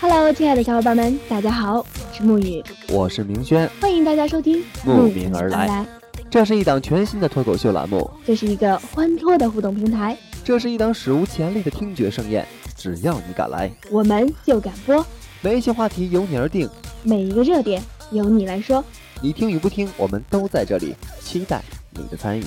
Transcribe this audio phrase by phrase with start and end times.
[0.00, 5.84] Hello，亲爱的小伙伴们，大家好，我是沐雨，我是明轩，欢迎大家收听慕名而来。
[6.30, 12.46] 这是一档全新的脱口秀栏目，这是一个欢脱的互动平台，这是一档史无前例的听觉盛宴。
[12.76, 15.04] 只要你敢来，我们就敢播。
[15.40, 16.70] 每一期话题由你而定，
[17.02, 18.84] 每一个热点由你来说。
[19.20, 22.44] 你听与不听，我们都在这里，期待你的参与。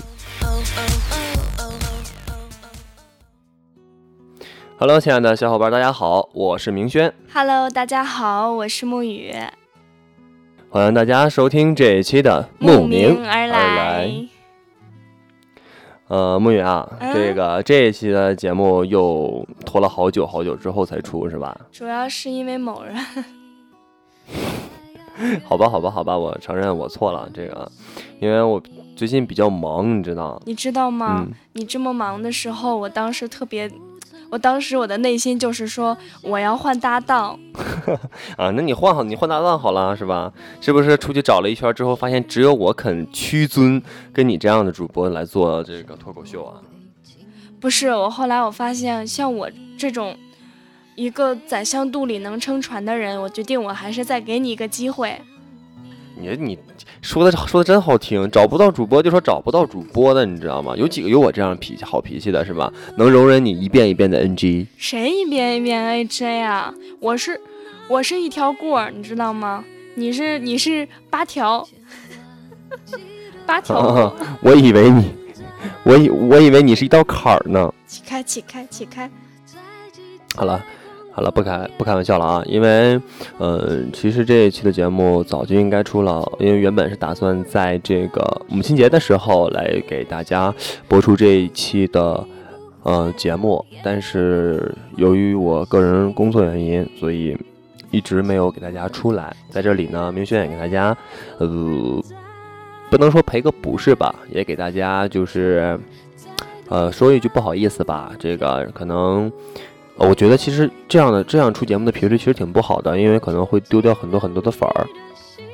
[4.86, 7.14] Hello，亲爱的小伙伴，大家好，我是明轩。
[7.34, 9.34] Hello，大家好，我是沐雨。
[10.70, 14.12] 欢迎大家收听这一期的慕名而来。
[16.10, 21.58] 呃，沐雨啊，这个这一期的节目又拖了好久好久之后才出，是吧？
[21.72, 22.94] 主要是因为某人。
[25.46, 27.30] 好吧，好吧，好吧，我承认我错了。
[27.34, 27.72] 这个，
[28.20, 28.62] 因为我
[28.98, 30.42] 最近比较忙，你知道？
[30.46, 31.26] 你知道吗？
[31.54, 33.72] 你这么忙的时候，我当时特别。
[34.34, 37.40] 我当时我的内心就是说，我要换搭档
[38.36, 40.34] 啊，那你换好，你换搭档好了是吧？
[40.60, 43.80] 是不是出去找了一圈之后，发现只有我肯屈尊
[44.12, 46.58] 跟你这样的主播来做这个脱口秀啊？
[47.60, 50.18] 不是，我后来我发现，像我这种
[50.96, 55.22] 一个宰相肚里能撑船的人，我决定我还是再给你一个机会。
[56.16, 56.58] 你你
[57.02, 60.76] 说的说的真好听，找不到主播就说找不到主播的，你知道吗？
[60.78, 62.72] 有几个有我这样脾气好脾气的，是吧？
[62.98, 64.68] 能容忍你一遍一遍的 NG？
[64.78, 66.74] 谁一遍一遍 NG 啊？
[67.00, 67.40] 我是
[67.88, 69.66] 我是一条过，你知道吗？
[69.96, 71.68] 你是你是八条，
[73.46, 74.16] 八条。
[74.42, 75.12] 我以为你，
[75.84, 77.74] 我以我以为你是一道坎儿呢。
[77.86, 79.10] 起开起开起开。
[80.36, 80.64] 好了。
[81.16, 82.44] 好了，不开不开玩笑了啊！
[82.48, 83.00] 因为，
[83.38, 90.52] 呃，其实这一期的节目早就应该出了，因为原本是打算在这个母亲节的时候来给大家
[90.88, 92.26] 播出这一期的
[92.82, 97.38] 呃节目，但是由于我个人工作原因，所以
[97.92, 99.36] 一直没有给大家出来。
[99.52, 100.98] 在这里呢，明轩也给大家，
[101.38, 101.48] 呃，
[102.90, 105.80] 不能说赔个不是吧，也给大家就是，
[106.70, 109.32] 呃，说一句不好意思吧，这个可能。
[109.98, 114.88] 呃，我觉得其实这样的这样出节目的频率其实挺不好的，因为可能会丢掉很多很多的粉儿。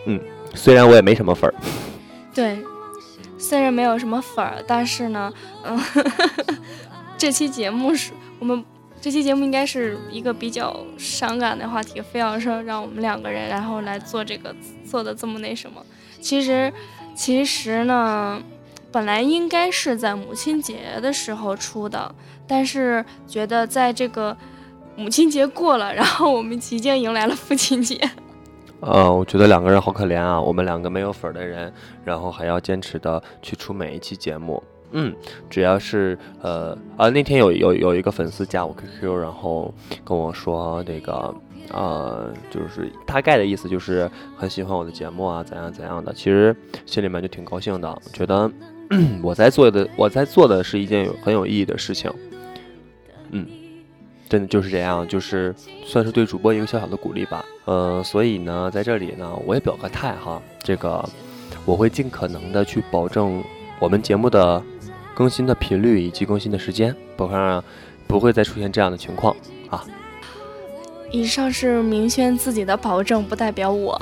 [0.05, 0.19] 嗯，
[0.55, 1.53] 虽然我也没什么粉儿。
[2.33, 2.57] 对，
[3.37, 5.33] 虽然没有什么粉儿，但是呢，
[5.63, 5.77] 嗯，
[7.17, 8.63] 这期节目是我们
[9.01, 15.85] 这期节目应该是一个比较伤感的话题，非要说让我们两个人然后来做这个做的这么那什么。
[16.21, 16.71] 其实，
[17.13, 18.41] 其实呢。
[18.91, 22.13] 本来应该是在母亲节的时候出的，
[22.47, 24.35] 但是觉得在这个
[24.95, 27.99] 母亲节过了，然后我们即将迎来了父亲节。
[28.81, 31.71] 呃，我觉得两个人好可怜啊，我们两个没有粉的人，
[32.03, 34.63] 然后还要坚持的去出每一期节目。
[34.91, 35.13] 嗯，
[35.49, 39.71] 只要是呃啊，那天有有有一个粉丝加我 QQ，然后
[40.03, 41.35] 跟我说那个
[41.71, 48.49] 呃，就是大概的意思就是很喜欢我的节目啊，怎样怎样的，其实心里面就挺高兴的，觉得。
[49.21, 52.11] 我在做的，我在做的是一件有很有意义的事情，
[53.31, 53.45] 嗯，
[54.27, 55.53] 真的就是这样，就是
[55.85, 57.45] 算是对主播一个小小的鼓励吧。
[57.65, 61.07] 呃，所以呢，在这里呢，我也表个态哈，这个
[61.65, 63.43] 我会尽可能的去保证
[63.79, 64.63] 我们节目的
[65.13, 67.63] 更新的频率以及更新的时间，不会让
[68.07, 69.35] 不会再出现这样的情况
[69.69, 69.85] 啊。
[71.11, 73.93] 以上是明轩自己的保证，不代表我。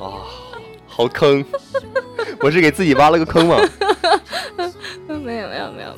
[0.00, 0.22] 啊，
[0.86, 1.44] 好坑。
[2.44, 3.56] 我是给自己挖了个坑吗？
[5.08, 5.94] 没有没有没有没有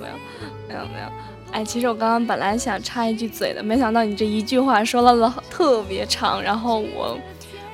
[0.69, 1.11] 没有没有。
[1.51, 7.19] 哎，其实我刚刚本来想插一句嘴的，没想到你这一句话说了特别长，然后我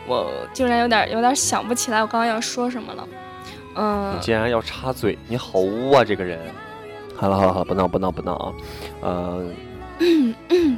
[0.06, 3.06] 我竟然有点有点想不起来我刚刚要说什么了。
[3.74, 6.40] 嗯，你竟然要插嘴，你好污啊这个人！
[7.14, 8.52] 好了好了好了，不闹不闹不闹啊！
[9.02, 9.44] 呃，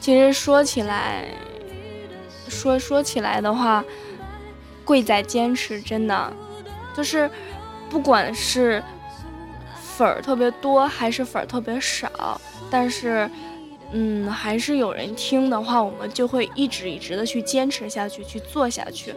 [0.00, 1.26] 其实说起来，
[2.48, 3.84] 说说起来的话。
[4.90, 6.32] 贵在坚持，真的，
[6.96, 7.30] 就是
[7.88, 8.82] 不管是
[9.80, 13.30] 粉儿特别多还是粉儿特别少，但是，
[13.92, 19.14] 嗯，还是有人听的话，我们就会一直一直的去坚持下去，去做下去。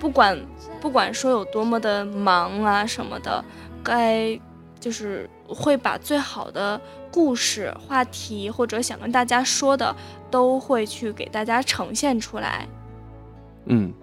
[0.00, 0.36] 不管
[0.80, 3.44] 不管说有多么的忙啊什么的，
[3.80, 4.36] 该
[4.80, 6.80] 就是会把最好的
[7.12, 9.94] 故事、话题或者想跟大家说的，
[10.32, 12.66] 都会去给大家呈现出来。
[13.66, 13.94] 嗯。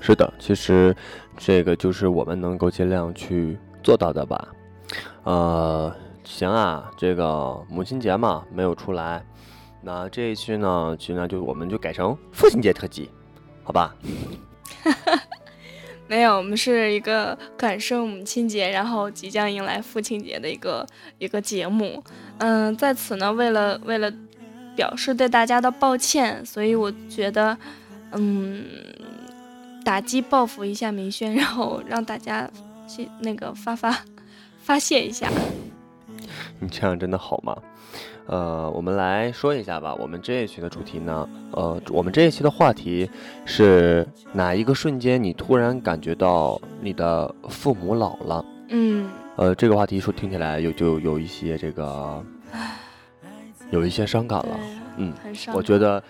[0.00, 0.94] 是的，其实
[1.36, 4.48] 这个就是我们能够尽量去做到的吧。
[5.24, 5.94] 呃，
[6.24, 9.24] 行啊，这个母亲节嘛没有出来，
[9.80, 13.10] 那这一期呢，其实呢就我们就改成父亲节特辑，
[13.64, 13.94] 好吧？
[16.08, 20.86] 没有，我们是一个感受母亲节，然后即将迎来父亲节的一个
[21.18, 22.02] 一个节目。
[22.38, 24.12] 嗯，在此呢，为了为了
[24.76, 27.56] 表示对大家的抱歉，所以我觉得，
[28.10, 28.64] 嗯，
[29.84, 32.48] 打击报复一下明轩，然后让大家
[32.86, 33.96] 去那个发发
[34.60, 35.28] 发泄一下。
[36.58, 37.56] 你这样真的好吗？
[38.26, 39.94] 呃，我们来说一下吧。
[39.96, 43.10] 我们这一期的主题呢，呃，我们这一期的话题
[43.44, 48.44] 是哪一个瞬间你突然感觉到你的父母老了？
[48.68, 52.24] 嗯，呃，这个话题说听起来有就有一些这个，
[53.70, 54.56] 有一些伤感了。
[54.98, 55.52] 嗯，很伤。
[55.54, 56.02] 我觉得，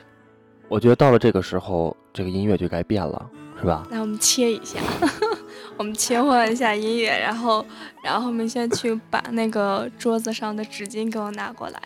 [0.69, 3.31] 我觉得到了这个时候，这个音乐就该变了，
[3.62, 3.87] 是吧？
[3.88, 4.81] 那我们切一下。
[5.79, 7.64] 我们切换一下音乐，然后，
[8.05, 11.81] 然后我们先去把那个桌子上的纸巾给我拿过来。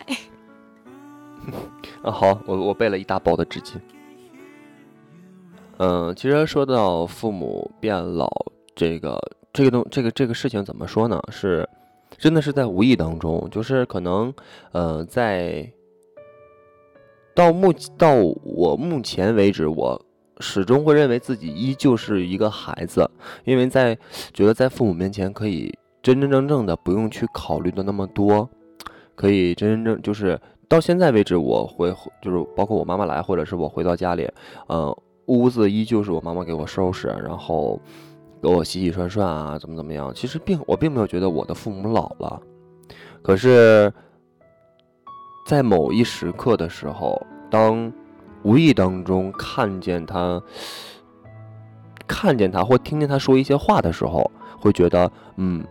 [2.03, 3.75] 啊，好，我我备了一大包的纸巾。
[5.77, 8.27] 嗯，其实说到父母变老，
[8.75, 9.17] 这个
[9.53, 11.21] 这个东这个这个事情怎么说呢？
[11.31, 11.67] 是
[12.17, 14.33] 真的是在无意当中，就是可能，
[14.71, 15.71] 呃，在
[17.35, 20.03] 到目到我目前为止我。
[20.39, 23.09] 始终会认为自己依旧是一个孩子，
[23.43, 23.97] 因为在
[24.33, 28.47] 觉得在父母面前可以真真正正的不用去考虑的那么多，
[29.15, 34.29] 可以真真正就是到现在为止，我回就是包括我妈妈来，或者是我回到家里，
[34.69, 34.95] 嗯，
[35.25, 37.81] 屋子依旧是我妈妈给我收拾，然后
[38.41, 40.13] 给我洗洗涮涮啊，怎么怎么样。
[40.13, 42.41] 其实并我并没有觉得我的父母老了，
[43.21, 43.91] 可是，
[45.47, 47.19] 在某一时刻的时候，
[47.49, 47.91] 当。
[48.43, 50.41] 无意当中看见他，
[52.07, 54.29] 看见他或听见他说一些话的时候，
[54.59, 55.63] 会觉得，嗯，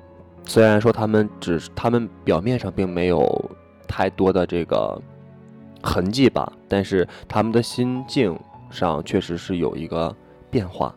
[0.44, 3.50] 虽然说他们只他们表面上并没有
[3.88, 5.00] 太多的这个
[5.82, 8.38] 痕迹吧，但是他们的心境
[8.70, 10.14] 上确实是有一个
[10.50, 10.94] 变化。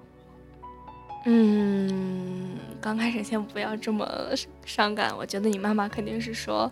[1.26, 4.08] 嗯，刚开始先不要这么
[4.66, 6.72] 伤感，我觉得你妈妈肯定是说，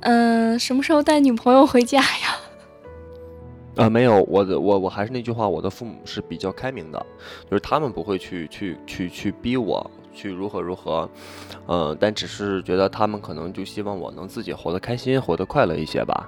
[0.00, 2.36] 嗯，什么时候带女朋友回家呀？
[3.76, 7.06] 啊，没有，我的我我还是那句话，我的父母是比较开明的，
[7.50, 11.08] 就是他们不会去去去去逼我去如何如何，
[11.68, 16.26] 嗯，但只是觉得他们可能就希望我能自己活得开心，活得快乐一些吧。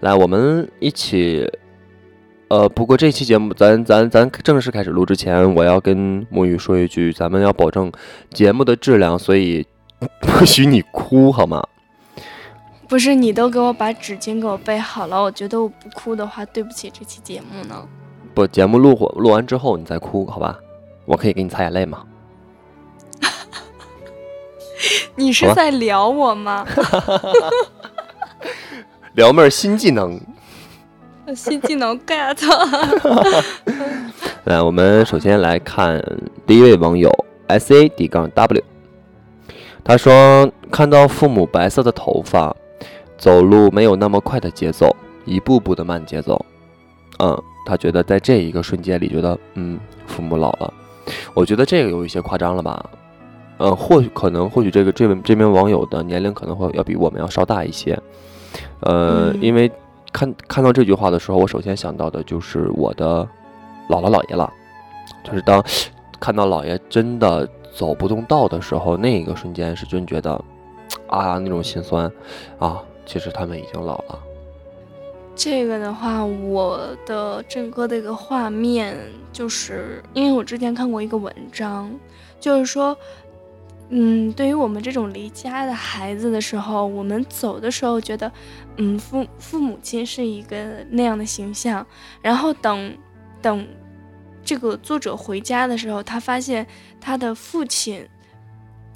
[0.00, 1.46] 来，我们一起，
[2.48, 7.92] 呃，不过这期节目咱咱咱正式开始录之前，我要跟沐雨说一句，咱们要保证
[8.30, 9.66] 节目的质量，所以
[10.22, 11.62] 不许你哭，好吗？
[12.90, 17.86] 不是你都给我把纸巾给我备好了，我觉得我不哭的话，对不起这期节目呢。
[18.34, 20.58] 不，节目录录完之后你再哭，好吧？
[21.06, 22.02] 我可以给你擦眼泪吗？
[25.14, 26.66] 你是在聊我吗？
[29.14, 30.20] 撩 妹新技能，
[31.32, 32.36] 新技能 get。
[34.44, 36.02] 来，我们首先来看
[36.44, 37.08] 第一位网友
[37.46, 38.64] S A D 杠 W，
[39.84, 42.56] 他说看到父母白色的头发。
[43.20, 44.96] 走路没有那么快的节奏，
[45.26, 46.42] 一步步的慢节奏。
[47.18, 50.72] 嗯，他觉得在这一个瞬间里，觉得嗯，父母老了。
[51.34, 52.82] 我觉得这个有一些夸张了吧？
[53.58, 57.96] 嗯，或许可能，或许这个这位这名网友的年龄可能会要比我们要稍大一些。
[58.80, 59.70] 呃，因为
[60.14, 63.22] 看看到这句话的时候，我首先想到的就是我的
[63.90, 64.50] 姥姥姥爷了。
[65.22, 65.62] 就是当
[66.18, 70.42] 看到姥爷真的走不动道的时候，那一个瞬间是真觉得
[71.06, 72.10] 啊，那种心酸
[72.58, 72.82] 啊。
[73.10, 74.16] 其实他们已经老了。
[75.34, 78.96] 这个的话，我的整个的一个画面，
[79.32, 81.90] 就是因为我之前看过一个文章，
[82.38, 82.96] 就是说，
[83.88, 88.30] 嗯，对于我们这种离家的孩子的时候，我们走的时候觉得，
[88.76, 91.84] 嗯，父父母亲是一个那样的形象，
[92.22, 92.96] 然后等
[93.42, 93.66] 等
[94.44, 96.64] 这个作者回家的时候，他发现
[97.00, 98.08] 他的父亲。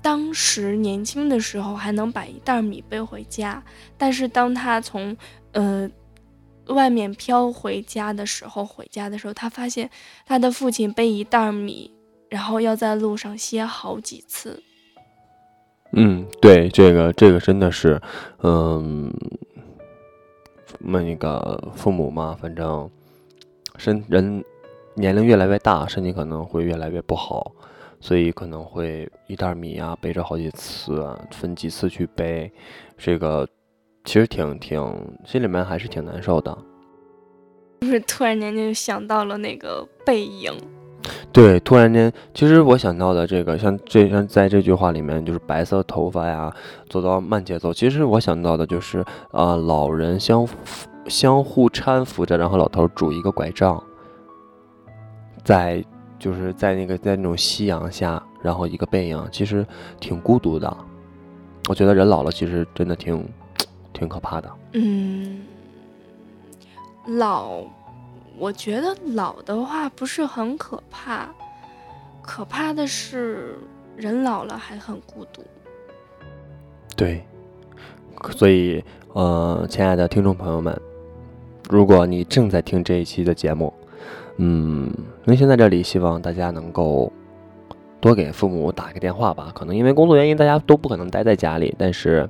[0.04, 3.64] 当时年轻的时候还能把一袋米背回家，
[3.96, 5.16] 但是当他从
[5.52, 5.90] 呃
[6.66, 9.88] 外面飘回家的时候，回家的时候，他发现
[10.26, 11.90] 他的父亲背一袋米，
[12.28, 14.62] 然后要在路上歇好几次。
[15.92, 17.98] 嗯，对，这个这个真的是，
[18.42, 19.10] 嗯，
[20.80, 22.90] 那个父母嘛，反正
[23.78, 24.44] 身人
[24.96, 27.52] 年龄越来越大，身体可能会越来越不好。
[28.04, 32.52] 所以可能会一袋米啊背着好几次，分几次去背，
[32.98, 33.48] 这个
[34.04, 34.78] 其实挺挺
[35.24, 36.54] 心里面还是挺难受的。
[37.80, 40.52] 就是突然间就想到了那个背影。
[41.32, 46.54] 对，突然间，其实我想到的这个，像这像在这句话里面，就是白色头发呀，
[46.90, 47.72] 走到慢节奏。
[47.72, 50.46] 其实我想到的就是，啊，老人相
[51.06, 53.82] 相互搀扶着，然后老头拄一个拐杖，
[55.42, 55.82] 在。
[56.24, 59.66] 就是在那个在那种夕阳下，然后一个背影，其实
[60.00, 60.74] 挺孤独的。
[61.68, 63.28] 我觉得人老了，其实真的挺
[63.92, 64.50] 挺可怕的。
[64.72, 65.42] 嗯，
[67.04, 67.62] 老，
[68.38, 71.28] 我觉得老的话不是很可怕，
[72.22, 73.58] 可怕的是
[73.94, 75.44] 人老了还很孤独。
[76.96, 77.22] 对，
[78.34, 80.74] 所以呃，亲爱的听众朋友们，
[81.68, 83.70] 如果你正在听这一期的节目，
[84.36, 84.92] 嗯，
[85.26, 87.12] 温馨在这里，希望大家能够
[88.00, 89.52] 多给父母打个电话吧。
[89.54, 92.28] 可能因为工作原因，大家都不可能待在家里，但是，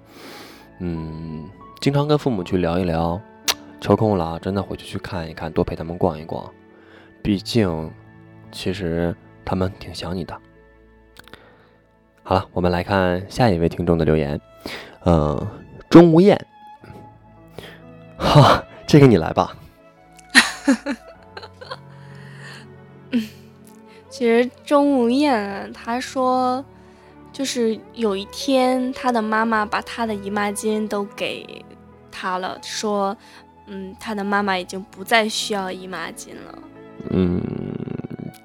[0.80, 1.48] 嗯，
[1.80, 3.18] 经常跟父母去聊一聊，
[3.80, 6.44] 抽空了真的回去去看一看，多陪他们逛一逛。
[7.22, 7.90] 毕竟，
[8.52, 10.36] 其实他们挺想你的。
[12.22, 14.38] 好了，我们来看下一位听众的留言。
[15.06, 15.46] 嗯，
[15.88, 16.38] 钟无艳，
[18.18, 19.56] 哈，这个你来吧。
[24.08, 26.64] 其实钟无艳她说，
[27.32, 31.64] 就是有一天她的妈妈把她的姨妈巾都给
[32.12, 33.16] 她了，说，
[33.66, 36.58] 嗯，她的妈妈已经不再需要姨妈巾了。
[37.10, 37.42] 嗯，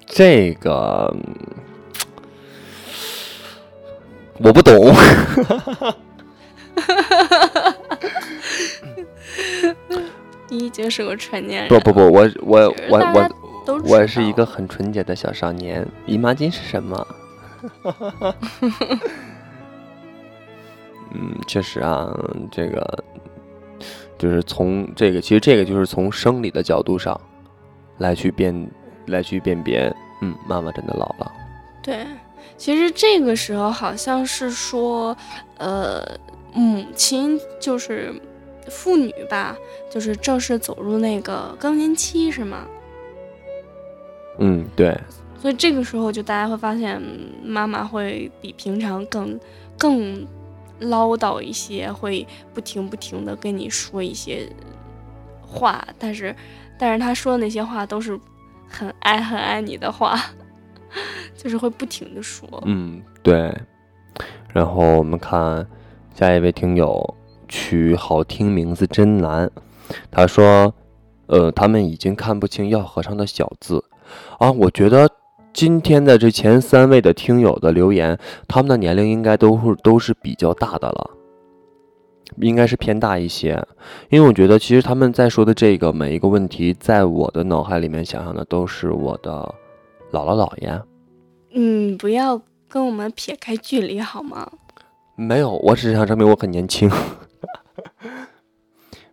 [0.06, 1.14] 这个
[4.38, 4.92] 我不懂。
[10.48, 11.68] 你已经是个成年人。
[11.68, 15.86] 不不不，我我我我都我是一个很纯洁的小少年。
[16.06, 17.06] 姨妈巾是什么？
[21.12, 22.08] 嗯，确实啊，
[22.50, 23.04] 这个
[24.18, 27.20] 就是从这个，其实这个就是从生理的角度上
[27.98, 28.70] 来去辨
[29.06, 29.94] 来去辨别。
[30.22, 31.32] 嗯，妈妈真的老了。
[31.82, 32.06] 对，
[32.56, 35.16] 其实这个时候好像是说，
[35.58, 36.04] 呃。
[36.52, 38.12] 母亲就是
[38.68, 39.56] 妇女吧，
[39.88, 42.66] 就是正式走入那个更年期，是吗？
[44.40, 44.98] 嗯，对。
[45.38, 47.00] 所以这个时候，就大家会发现，
[47.42, 49.38] 妈妈会比平常更
[49.78, 50.26] 更
[50.80, 54.46] 唠叨一些，会不停不停的跟你说一些
[55.40, 56.34] 话，但是
[56.78, 58.18] 但是她说的那些话都是
[58.68, 60.18] 很爱很爱你的话，
[61.36, 62.46] 就是会不停的说。
[62.66, 63.56] 嗯，对。
[64.52, 65.66] 然后我们看。
[66.12, 67.14] 下一位听友
[67.48, 69.50] 取好听名字真难，
[70.10, 70.74] 他说
[71.28, 73.82] ：“呃，他们已经看不清药盒上的小字
[74.40, 75.08] 啊。”我觉得
[75.52, 78.18] 今天的这前三位的听友的留言，
[78.48, 81.10] 他们的年龄应该都是都是比较大的了，
[82.38, 83.62] 应该是偏大一些。
[84.08, 89.54] 因为我觉得其实他们在说的这个每一个问题，在我的脑海里面想象的都是我的
[90.12, 90.82] 姥姥姥爷。
[91.52, 94.48] 嗯，不要跟我们撇开距离好吗？
[95.16, 96.90] 没有，我只是想证明我很年轻。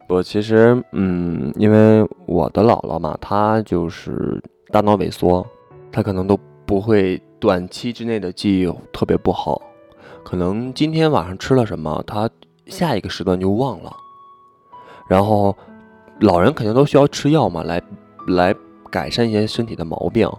[0.07, 4.41] 我其实，嗯，因为我的姥姥嘛，她就是
[4.77, 5.43] 大脑萎缩，
[5.91, 9.59] 他可能都不会短期之内的记忆特别不好，
[10.23, 12.29] 可能今天晚上吃了什么，他
[12.67, 13.91] 下一个时段就忘了。
[15.09, 15.57] 然后，
[16.19, 17.81] 老人肯定都需要吃药嘛，来
[18.27, 18.55] 来
[18.91, 20.29] 改善一些身体的毛病。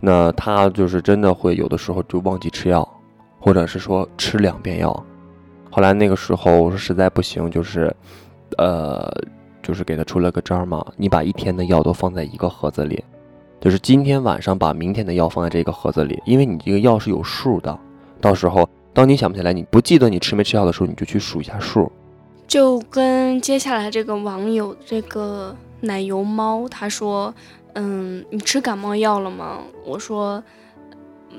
[0.00, 2.84] 那他就是真的会有的时候就忘记吃药。
[3.38, 5.06] 或者是说吃两遍药，
[5.70, 7.94] 后来那个时候我说实在不行，就是，
[8.58, 9.08] 呃，
[9.62, 13.04] 就是给他出了个招嘛，你把一天的药都放在一个盒子里，
[13.60, 17.78] 就是今天晚上把明天的药放在这个盒子里，因为你这个药是有数的，
[18.20, 21.90] 到时候当你想不起来，你不记得你吃没吃药的时候，你就去数一下数。
[22.46, 27.34] 就跟接下来这个网友这个奶油猫他说，
[27.74, 29.58] 嗯，你吃感冒药了吗？
[29.84, 30.42] 我说。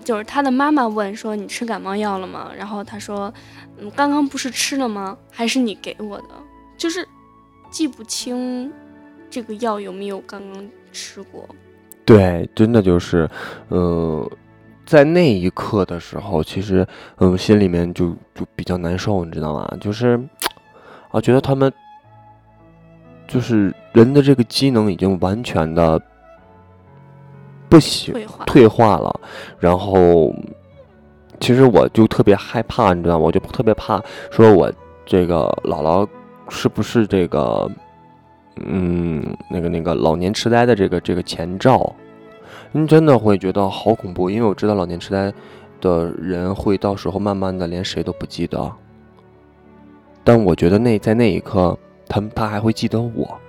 [0.04, 3.34] 就是他的妈妈问说：“你吃感冒药了吗？”然后他说
[3.80, 5.18] ：“嗯，刚刚不是吃了吗？
[5.32, 6.30] 还是你给我的？
[6.78, 7.06] 就是
[7.72, 8.72] 记不清
[9.28, 11.44] 这个药有没有刚刚吃过。”
[12.08, 13.30] 对，真的就是，
[13.70, 14.28] 嗯，
[14.86, 16.88] 在那一刻的时候，其实
[17.18, 19.72] 嗯，心里面就就比较难受，你知道吗？
[19.82, 20.18] 就是
[21.12, 21.72] 啊，觉得他们
[23.28, 26.02] 就是人的这个机能已经完全的。
[27.70, 29.20] 不行，退化了。
[29.60, 30.34] 然后，
[31.42, 33.26] 其实我就特别害怕，你知道吗？
[33.26, 34.72] 我就特别怕，说我
[35.06, 36.08] 这个姥姥
[36.48, 37.70] 是不是这个，
[38.66, 41.96] 嗯，那个那个老年痴呆的这个这个前兆？
[42.72, 45.34] 你真的会觉得好恐怖，因为我知道老年痴呆
[45.80, 48.72] 的人会到时候慢慢的连谁都不记得。
[50.24, 51.78] 但我觉得那在那一刻，
[52.10, 53.40] 他他还会记得我，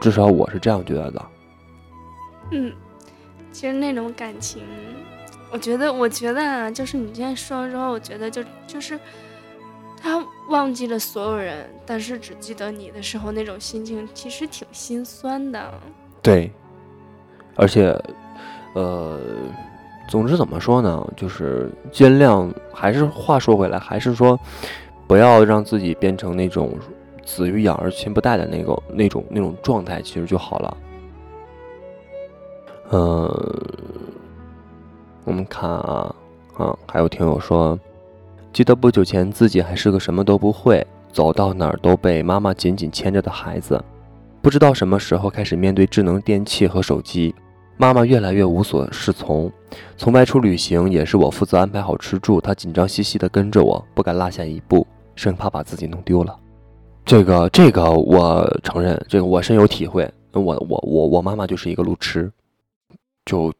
[0.00, 1.22] 至少我是这样觉得的。
[2.52, 2.72] 嗯，
[3.50, 4.62] 其实那种感情，
[5.50, 8.96] 我觉得，我觉得，就是你今天说了之后，我觉得就就是
[10.00, 15.74] 他忘记了所有人，但是只记得你的时候，那种心情其实挺心酸的。
[16.22, 16.50] 对，
[17.56, 17.98] 而且，
[18.74, 19.18] 呃，
[20.08, 24.38] 总之怎么说呢，就是尽量还是话说回来，还是说
[25.06, 26.78] 不要让自己变成那种
[27.24, 30.76] 子欲养而亲不待的那个那种那种状态，其实就好了。
[32.90, 33.62] 呃，
[35.24, 36.14] 我们看啊
[36.56, 37.76] 啊，还有听友说，
[38.56, 40.82] 记得不久前自己还是个什么都不会，
[41.12, 43.78] 走到哪儿都被妈妈紧紧牵着的孩子，
[44.40, 47.34] 不知道什么时候开始面对智能电器和手机。
[47.76, 49.52] 妈妈越来越无所适从，
[49.98, 56.34] 从外出旅行也是我负责安排好吃住，她紧张兮兮地跟着我，不敢落下一步，生怕把自己弄丢了。
[57.04, 60.10] 这个这个我承认，这个我深有体会。
[60.32, 62.32] 我我我我妈妈就是一个路痴，
[63.26, 63.58] 就就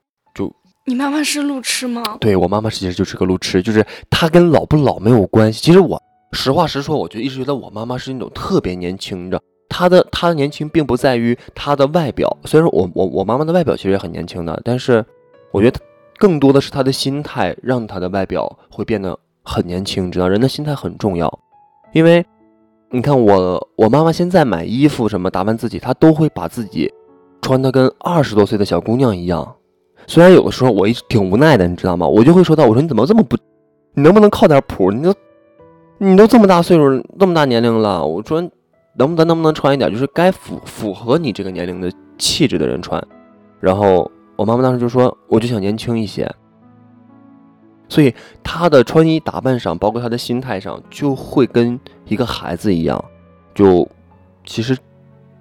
[0.88, 2.00] 你妈妈是路痴吗？
[2.20, 5.60] 对我妈妈其实就是个路痴，就是她跟老不老没有关系。
[5.60, 6.00] 其实我
[6.30, 9.40] 实话实说，我就一直觉得我妈妈是那种特别年轻的。
[9.68, 15.04] 她的她的年轻并不在于她的外表，虽然说我我我妈妈的外表其实也很年轻的，但是
[15.50, 15.80] 我觉得
[16.18, 21.28] 更多的是她的心态让她的外表会变得很年轻，知道人的心态很重要。
[21.94, 22.24] 因为
[22.90, 26.88] 你看我我妈妈现在买衣服什么打扮自己，她都会把自己
[27.42, 29.52] 穿的跟二十多岁的小姑娘一样。
[30.06, 32.06] 虽然有的时候我一直挺无奈的，你知道吗？
[32.06, 33.36] 我就会说到我说你怎么这么不，
[33.94, 34.90] 你能不能靠点谱？
[34.90, 35.14] 你都
[35.98, 38.48] 你都这么大岁数，这么大年龄了，我说。
[38.98, 43.06] 能不能能不能穿一点，就是该符符合你这个年龄的气质的人穿。
[43.60, 46.26] 然后我妈妈当时就说，我就想年轻一些。
[47.90, 53.04] 所以她的穿衣打扮上，包括她的心态上，就会跟一个孩子一样。
[53.54, 53.86] 就
[54.46, 54.74] 其实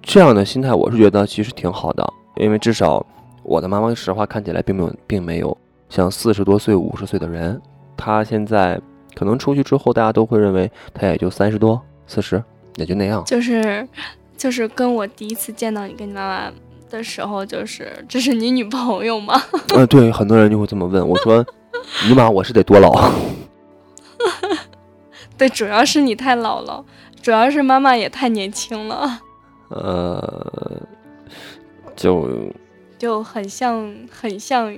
[0.02, 2.06] 这样的心态，我是觉得其实挺好的，
[2.36, 3.06] 因为至少
[3.46, 5.56] 我的妈妈实话看起来并没有并没有
[5.88, 7.60] 像四十多岁、五十岁的人。
[7.96, 8.80] 她现在
[9.14, 12.42] 可能出去之后，大家都会认为她也就三十多、四十。
[12.76, 13.88] 也就那样，就是，
[14.36, 16.52] 就是跟我第一次见到你跟你妈妈
[16.90, 19.40] 的时候，就是这是你女朋友吗？
[19.74, 21.42] 嗯，对，很多人就会这么问我说
[22.06, 22.92] ：“尼玛，我是得多老？”
[25.38, 26.84] 对，主要是你太老了，
[27.22, 29.20] 主要是妈妈也太年轻了。
[29.70, 30.82] 呃，
[31.96, 32.28] 就
[32.98, 34.74] 就很像，很像，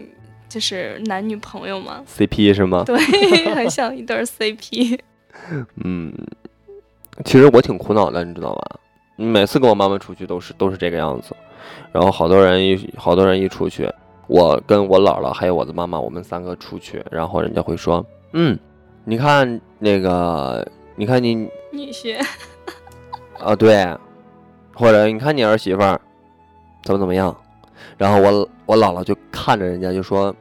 [0.48, 2.82] 就是男女朋友嘛，CP 是吗？
[2.86, 2.96] 对，
[3.54, 4.98] 很像一对 CP。
[5.84, 6.12] 嗯。
[7.24, 8.78] 其实我挺苦恼的，你知道吧？
[9.16, 11.34] 每次跟我妈妈出去都是都是这个样子，
[11.90, 13.92] 然后好多人一好多人一出去，
[14.28, 18.56] 我跟我姥姥还有我的妈妈，我们三个出去，然后人家会说：“嗯，
[19.04, 21.34] 你看那个，你看你
[21.72, 22.16] 女婿
[23.40, 23.84] 啊，对，
[24.72, 26.00] 或者你看你儿媳妇儿
[26.84, 27.36] 怎么怎么样。”
[27.96, 30.34] 然后我我姥姥就看着人家就说：“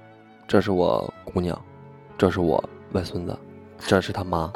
[0.47, 1.59] 这是我姑娘，
[2.17, 3.37] 这是我外孙子，
[3.79, 4.51] 这是他妈。”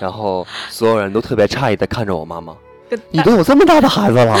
[0.00, 2.56] 然后所有人都特别诧异的看着我妈妈，
[3.10, 4.36] 你都有这么大的孩子了？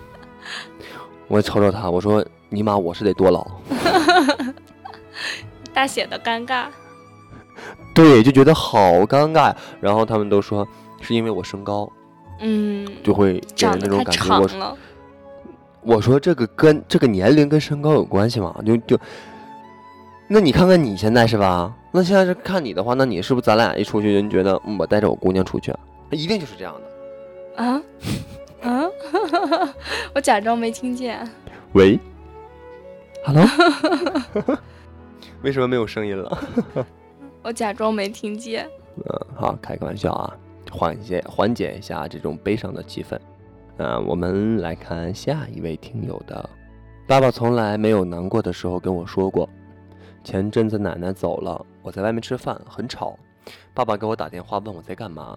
[1.28, 3.46] 我瞅瞅他，我说尼玛，我是得多老？
[5.74, 6.66] 大写的尴尬。
[7.94, 9.54] 对，就觉得好尴尬。
[9.80, 10.66] 然后他们都说
[11.00, 11.90] 是因为我身高，
[12.40, 14.40] 嗯，就会给人那种感觉。
[14.40, 14.78] 我说，
[15.82, 18.54] 我说这个跟这个年龄跟身高有关系吗？
[18.64, 18.98] 就就。
[20.28, 21.74] 那你看看你现在是吧？
[21.90, 25.74] 那现在是看你的话，那你是不是咱俩一出去，人觉得我带着我姑娘出去，
[26.08, 27.64] 那一定就是这样的。
[27.64, 27.82] 啊
[28.62, 28.88] 啊！
[30.14, 31.28] 我假装没听见。
[31.72, 31.98] 喂
[33.24, 33.44] ，Hello，
[35.42, 36.38] 为什么没有声音了？
[37.42, 38.68] 我假装没听见。
[38.96, 40.36] 嗯，好，开个玩笑啊，
[40.70, 43.18] 缓解缓解一下这种悲伤的气氛。
[43.82, 46.50] 那，我们来看下一位听友的，
[47.06, 49.48] 爸爸从来没有难过的时候跟我说过。
[50.22, 53.18] 前阵子奶奶走了，我在外面吃饭，很吵。
[53.72, 55.34] 爸爸给我打电话问我在干嘛，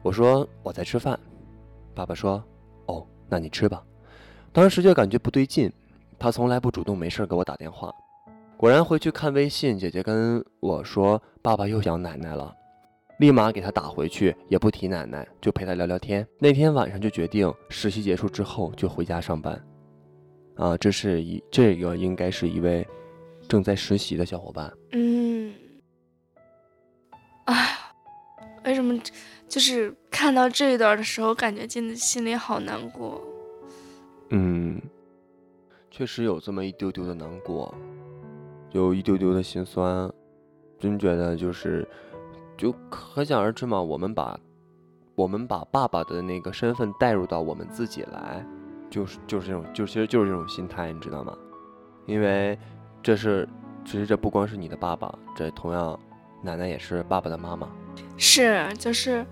[0.00, 1.20] 我说我在吃饭。
[1.94, 2.42] 爸爸说
[2.88, 3.82] ：“哦，那你吃吧。”
[4.50, 5.70] 当时就感觉不对劲，
[6.18, 7.94] 他从来不主动没事给我打电话。
[8.56, 12.56] 果然回去看微信，姐姐跟我说爸爸又想奶奶了，
[13.18, 16.26] 立马给他打回去，也不提奶奶，就陪他聊聊天。
[16.38, 19.64] 那天晚上就决定实习结束之后就回家上班。
[20.56, 22.86] 啊，这是一这个应该是一位。
[23.46, 25.52] 正在实习的小伙伴，嗯，
[27.44, 27.54] 啊，
[28.64, 28.98] 为什么
[29.46, 33.20] 就是看到这一段的时候，感觉真的心里好难过？
[34.30, 34.80] 嗯，
[35.90, 37.74] 确实有这么一丢丢的难过，
[38.72, 40.10] 有一丢丢的心酸，
[40.78, 41.86] 真觉得就是，
[42.56, 43.80] 就可想而知嘛。
[43.80, 44.38] 我们把
[45.14, 48.44] 我们把爸爸的那个身份带入到我们自己来，
[48.90, 51.36] 就是就是这种，就其实就是这种心态，你知道吗？
[52.06, 52.58] 因为。
[53.06, 53.46] 这是，
[53.84, 56.00] 其实这不光是你的爸爸，这同样，
[56.40, 57.68] 奶奶也是爸爸的妈妈。
[58.16, 59.22] 是，就是，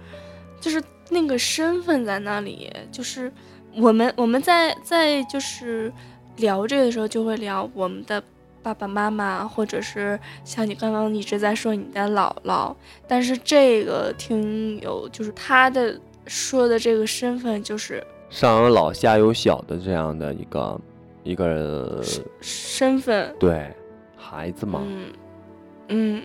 [0.61, 3.32] 就是那个身份在那里，就是
[3.76, 5.90] 我们我们在在就是
[6.37, 8.22] 聊这个的时候就会聊我们的
[8.62, 12.75] 爸爸妈妈，或者是像你刚刚一直在说你的姥姥。
[13.09, 20.81] 但是这个听友就是他的说的这个身份就是上有老下有小的这样的一个
[21.25, 22.01] 一个
[22.40, 23.70] 身份，对
[24.16, 25.12] 孩子嘛，嗯
[25.88, 26.22] 嗯，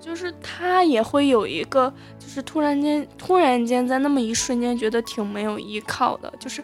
[0.00, 6.62] 就是他也会有一个，就是突然间突然间在那么一瞬间觉得挺没有依靠的，就是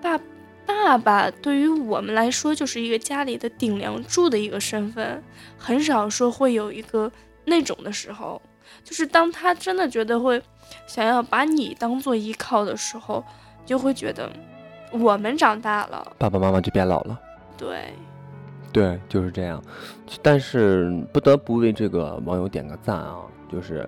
[0.00, 0.18] 爸。
[0.66, 5.22] 爸爸对于我们来说就是一个家里的顶梁柱的一个身份，
[5.58, 7.10] 很少说会有一个
[7.44, 8.40] 那种的时候，
[8.82, 10.40] 就是当他真的觉得会
[10.86, 13.24] 想要把你当做依靠的时候，
[13.64, 14.30] 就会觉得
[14.92, 17.18] 我们长大了，爸爸妈妈就变老了。
[17.56, 17.92] 对，
[18.72, 19.62] 对，就是这样。
[20.20, 23.18] 但是不得不为这个网友点个赞啊，
[23.50, 23.86] 就是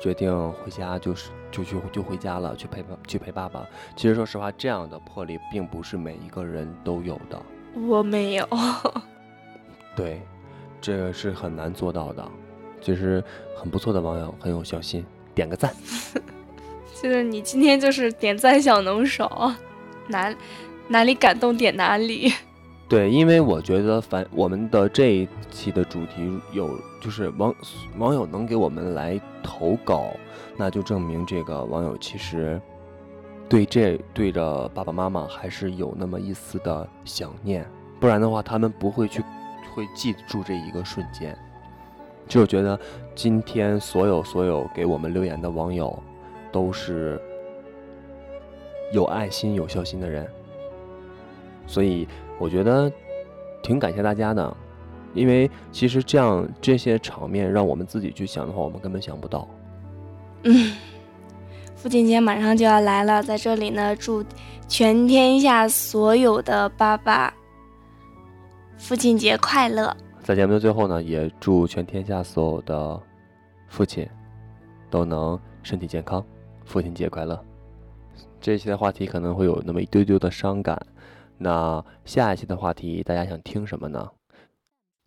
[0.00, 1.30] 决定回家就是。
[1.50, 3.66] 就去就回家了，去陪爸去陪爸爸。
[3.96, 7.42] 其实说实话，这样的魄力并不是每一个人都有的。
[7.88, 8.46] 我没有。
[9.96, 10.20] 对，
[10.78, 12.22] 这个是很难做到的。
[12.82, 13.24] 其实
[13.56, 15.02] 很不错的网友，很有孝心，
[15.34, 15.74] 点个赞。
[17.00, 19.50] 就是你今天就是点赞小能手，
[20.08, 20.30] 哪
[20.88, 22.30] 哪里感动点哪里。
[22.88, 26.70] 对，因为我觉得反我们的这一期的主题有，
[27.02, 27.54] 就是网
[27.98, 30.10] 网友能给我们来投稿。
[30.56, 32.60] 那就证明这个网友其实
[33.48, 37.64] 对这对着爸爸妈妈还是有那么一丝的想念，
[38.00, 39.22] 不然的话他们不会去
[39.74, 41.38] 会记住这一个瞬间。
[42.26, 42.78] 就觉得
[43.14, 45.96] 今天所有所有给我们留言的网友
[46.50, 47.20] 都是
[48.92, 50.26] 有爱心有孝心的人，
[51.68, 52.08] 所以
[52.40, 52.90] 我觉得
[53.62, 54.56] 挺感谢大家的，
[55.12, 59.46] 因为其实这样这些场面让我们自己去想的话，我们根本想不到。
[60.44, 60.72] 嗯，
[61.76, 64.24] 父亲节马上就要来了，在这里呢，祝
[64.66, 67.32] 全天下所有的爸爸
[68.78, 69.94] 父亲节快乐。
[70.22, 73.00] 在节目的最后呢，也祝全天下所有的
[73.68, 74.08] 父亲
[74.88, 76.24] 都能身体健康，
[76.64, 77.38] 父亲节快乐。
[78.40, 80.80] 这一期的话题可能会有那么一丢丢的伤感，
[81.38, 84.10] 那下一期的话题大家想听什么呢？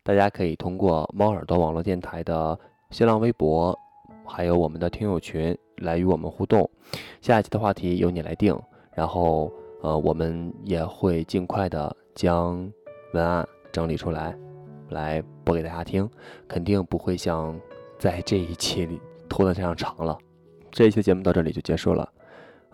[0.04, 2.58] 大家可以通过猫耳朵网络电台的
[2.90, 3.78] 新浪微博。
[4.24, 6.70] 还有我们的听友群来与我们互动，
[7.20, 8.58] 下一期的话题由你来定，
[8.94, 12.72] 然后呃，我们也会尽快的将
[13.14, 14.34] 文案整理出来，
[14.90, 16.10] 来播给大家听，
[16.48, 17.60] 肯定不会像
[18.00, 20.18] 在这一期里拖得这样长了。
[20.70, 22.10] 这一期节目到这里就结束了，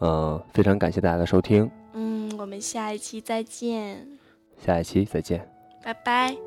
[0.02, 1.68] 嗯，非常感谢大家的收听，
[2.48, 4.08] 我们下一期再见，
[4.66, 5.46] 下一期再见，
[5.84, 6.47] 拜拜。